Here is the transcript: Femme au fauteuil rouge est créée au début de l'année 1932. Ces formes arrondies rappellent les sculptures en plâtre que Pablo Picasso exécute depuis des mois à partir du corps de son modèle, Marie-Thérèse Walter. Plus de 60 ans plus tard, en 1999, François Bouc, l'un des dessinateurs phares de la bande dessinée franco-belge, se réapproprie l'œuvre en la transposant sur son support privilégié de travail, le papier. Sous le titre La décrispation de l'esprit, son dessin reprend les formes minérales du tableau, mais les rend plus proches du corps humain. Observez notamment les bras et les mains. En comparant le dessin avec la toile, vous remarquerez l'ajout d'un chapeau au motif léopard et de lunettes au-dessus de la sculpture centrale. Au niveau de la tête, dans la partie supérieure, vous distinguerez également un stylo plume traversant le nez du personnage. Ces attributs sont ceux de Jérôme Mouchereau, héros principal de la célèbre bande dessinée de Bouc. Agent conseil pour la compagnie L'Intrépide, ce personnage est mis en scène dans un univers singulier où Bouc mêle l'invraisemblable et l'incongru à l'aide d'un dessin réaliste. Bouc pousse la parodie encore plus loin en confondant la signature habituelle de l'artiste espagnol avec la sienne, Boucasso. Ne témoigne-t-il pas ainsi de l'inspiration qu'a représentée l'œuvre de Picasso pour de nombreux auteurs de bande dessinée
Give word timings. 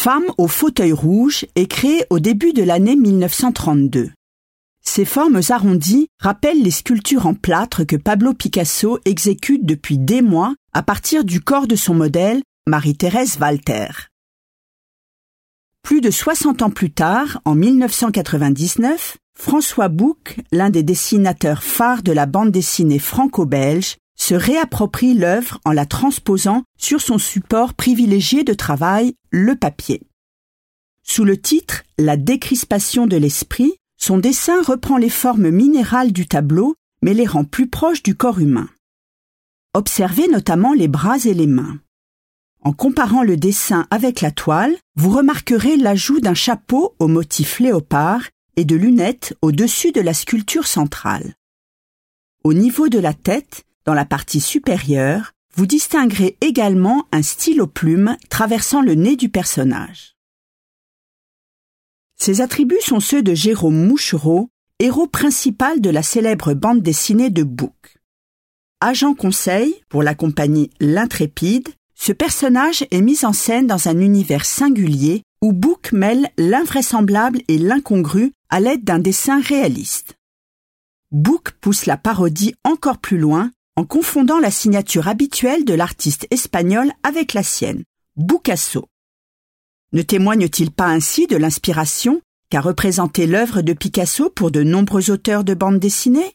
Femme 0.00 0.26
au 0.38 0.46
fauteuil 0.46 0.92
rouge 0.92 1.44
est 1.56 1.66
créée 1.66 2.04
au 2.08 2.20
début 2.20 2.52
de 2.52 2.62
l'année 2.62 2.94
1932. 2.94 4.12
Ces 4.80 5.04
formes 5.04 5.40
arrondies 5.48 6.06
rappellent 6.20 6.62
les 6.62 6.70
sculptures 6.70 7.26
en 7.26 7.34
plâtre 7.34 7.82
que 7.82 7.96
Pablo 7.96 8.32
Picasso 8.32 9.00
exécute 9.04 9.66
depuis 9.66 9.98
des 9.98 10.22
mois 10.22 10.54
à 10.72 10.84
partir 10.84 11.24
du 11.24 11.40
corps 11.40 11.66
de 11.66 11.74
son 11.74 11.94
modèle, 11.94 12.44
Marie-Thérèse 12.68 13.38
Walter. 13.40 13.88
Plus 15.82 16.00
de 16.00 16.12
60 16.12 16.62
ans 16.62 16.70
plus 16.70 16.92
tard, 16.92 17.40
en 17.44 17.56
1999, 17.56 19.16
François 19.36 19.88
Bouc, 19.88 20.36
l'un 20.52 20.70
des 20.70 20.84
dessinateurs 20.84 21.64
phares 21.64 22.04
de 22.04 22.12
la 22.12 22.26
bande 22.26 22.52
dessinée 22.52 23.00
franco-belge, 23.00 23.96
se 24.18 24.34
réapproprie 24.34 25.14
l'œuvre 25.14 25.60
en 25.64 25.72
la 25.72 25.86
transposant 25.86 26.64
sur 26.76 27.00
son 27.00 27.18
support 27.18 27.74
privilégié 27.74 28.44
de 28.44 28.52
travail, 28.52 29.14
le 29.30 29.56
papier. 29.56 30.02
Sous 31.02 31.24
le 31.24 31.40
titre 31.40 31.84
La 31.96 32.16
décrispation 32.16 33.06
de 33.06 33.16
l'esprit, 33.16 33.74
son 33.96 34.18
dessin 34.18 34.62
reprend 34.62 34.98
les 34.98 35.08
formes 35.08 35.50
minérales 35.50 36.12
du 36.12 36.26
tableau, 36.26 36.74
mais 37.00 37.14
les 37.14 37.26
rend 37.26 37.44
plus 37.44 37.68
proches 37.68 38.02
du 38.02 38.14
corps 38.14 38.40
humain. 38.40 38.68
Observez 39.72 40.28
notamment 40.28 40.72
les 40.72 40.88
bras 40.88 41.18
et 41.24 41.34
les 41.34 41.46
mains. 41.46 41.78
En 42.60 42.72
comparant 42.72 43.22
le 43.22 43.36
dessin 43.36 43.86
avec 43.90 44.20
la 44.20 44.32
toile, 44.32 44.76
vous 44.96 45.10
remarquerez 45.10 45.76
l'ajout 45.76 46.20
d'un 46.20 46.34
chapeau 46.34 46.94
au 46.98 47.06
motif 47.06 47.60
léopard 47.60 48.22
et 48.56 48.64
de 48.64 48.74
lunettes 48.74 49.36
au-dessus 49.42 49.92
de 49.92 50.00
la 50.00 50.12
sculpture 50.12 50.66
centrale. 50.66 51.34
Au 52.44 52.52
niveau 52.52 52.88
de 52.88 52.98
la 52.98 53.14
tête, 53.14 53.64
dans 53.88 53.94
la 53.94 54.04
partie 54.04 54.42
supérieure, 54.42 55.32
vous 55.54 55.64
distinguerez 55.64 56.36
également 56.42 57.06
un 57.10 57.22
stylo 57.22 57.66
plume 57.66 58.18
traversant 58.28 58.82
le 58.82 58.94
nez 58.94 59.16
du 59.16 59.30
personnage. 59.30 60.14
Ces 62.14 62.42
attributs 62.42 62.82
sont 62.82 63.00
ceux 63.00 63.22
de 63.22 63.32
Jérôme 63.32 63.86
Mouchereau, 63.86 64.50
héros 64.78 65.06
principal 65.06 65.80
de 65.80 65.88
la 65.88 66.02
célèbre 66.02 66.52
bande 66.52 66.82
dessinée 66.82 67.30
de 67.30 67.42
Bouc. 67.44 67.96
Agent 68.82 69.14
conseil 69.14 69.74
pour 69.88 70.02
la 70.02 70.14
compagnie 70.14 70.68
L'Intrépide, 70.80 71.70
ce 71.94 72.12
personnage 72.12 72.86
est 72.90 73.00
mis 73.00 73.24
en 73.24 73.32
scène 73.32 73.66
dans 73.66 73.88
un 73.88 73.98
univers 74.00 74.44
singulier 74.44 75.22
où 75.40 75.54
Bouc 75.54 75.92
mêle 75.92 76.28
l'invraisemblable 76.36 77.40
et 77.48 77.56
l'incongru 77.56 78.34
à 78.50 78.60
l'aide 78.60 78.84
d'un 78.84 78.98
dessin 78.98 79.40
réaliste. 79.40 80.14
Bouc 81.10 81.52
pousse 81.62 81.86
la 81.86 81.96
parodie 81.96 82.54
encore 82.64 82.98
plus 82.98 83.16
loin 83.16 83.50
en 83.78 83.84
confondant 83.84 84.40
la 84.40 84.50
signature 84.50 85.06
habituelle 85.06 85.64
de 85.64 85.72
l'artiste 85.72 86.26
espagnol 86.32 86.90
avec 87.04 87.32
la 87.32 87.44
sienne, 87.44 87.84
Boucasso. 88.16 88.88
Ne 89.92 90.02
témoigne-t-il 90.02 90.72
pas 90.72 90.88
ainsi 90.88 91.28
de 91.28 91.36
l'inspiration 91.36 92.20
qu'a 92.50 92.60
représentée 92.60 93.28
l'œuvre 93.28 93.62
de 93.62 93.72
Picasso 93.74 94.30
pour 94.30 94.50
de 94.50 94.64
nombreux 94.64 95.12
auteurs 95.12 95.44
de 95.44 95.54
bande 95.54 95.78
dessinée 95.78 96.34